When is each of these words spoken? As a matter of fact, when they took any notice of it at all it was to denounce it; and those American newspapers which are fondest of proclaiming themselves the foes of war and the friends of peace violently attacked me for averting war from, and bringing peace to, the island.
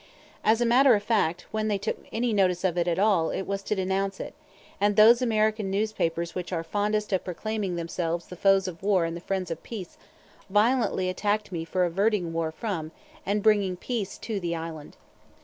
As 0.43 0.61
a 0.61 0.65
matter 0.65 0.95
of 0.95 1.03
fact, 1.03 1.45
when 1.51 1.67
they 1.67 1.77
took 1.77 1.95
any 2.11 2.33
notice 2.33 2.63
of 2.63 2.75
it 2.75 2.87
at 2.87 2.97
all 2.97 3.29
it 3.29 3.43
was 3.43 3.61
to 3.61 3.75
denounce 3.75 4.19
it; 4.19 4.33
and 4.79 4.95
those 4.95 5.21
American 5.21 5.69
newspapers 5.69 6.33
which 6.33 6.51
are 6.51 6.63
fondest 6.63 7.13
of 7.13 7.23
proclaiming 7.23 7.75
themselves 7.75 8.25
the 8.25 8.35
foes 8.35 8.67
of 8.67 8.81
war 8.81 9.05
and 9.05 9.15
the 9.15 9.21
friends 9.21 9.51
of 9.51 9.61
peace 9.61 9.99
violently 10.49 11.07
attacked 11.07 11.51
me 11.51 11.63
for 11.63 11.85
averting 11.85 12.33
war 12.33 12.51
from, 12.51 12.91
and 13.27 13.43
bringing 13.43 13.77
peace 13.77 14.17
to, 14.17 14.39
the 14.39 14.55
island. 14.55 14.97